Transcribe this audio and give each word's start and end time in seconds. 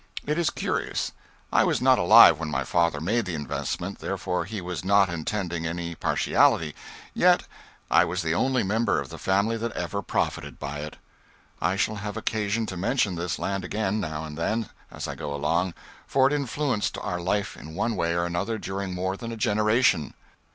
It 0.25 0.39
is 0.39 0.49
curious: 0.49 1.11
I 1.53 1.63
was 1.63 1.79
not 1.79 1.99
alive 1.99 2.39
when 2.39 2.49
my 2.49 2.63
father 2.63 2.99
made 2.99 3.25
the 3.25 3.35
investment, 3.35 3.99
therefore 3.99 4.45
he 4.45 4.59
was 4.59 4.83
not 4.83 5.09
intending 5.09 5.67
any 5.67 5.93
partiality; 5.93 6.73
yet 7.13 7.43
I 7.91 8.03
was 8.03 8.23
the 8.23 8.33
only 8.33 8.63
member 8.63 8.99
of 8.99 9.09
the 9.09 9.19
family 9.19 9.57
that 9.57 9.73
ever 9.73 10.01
profited 10.01 10.57
by 10.57 10.79
it. 10.79 10.97
I 11.61 11.75
shall 11.75 11.97
have 11.97 12.17
occasion 12.17 12.65
to 12.65 12.75
mention 12.77 13.13
this 13.13 13.37
land 13.37 13.63
again, 13.63 13.99
now 13.99 14.25
and 14.25 14.35
then, 14.35 14.69
as 14.89 15.07
I 15.07 15.13
go 15.13 15.35
along, 15.35 15.75
for 16.07 16.25
it 16.25 16.33
influenced 16.33 16.97
our 16.97 17.19
life 17.21 17.55
in 17.55 17.75
one 17.75 17.95
way 17.95 18.15
or 18.15 18.25
another 18.25 18.57
during 18.57 18.95
more 18.95 19.15
than 19.15 19.31
a 19.31 19.37
generation. 19.37 20.15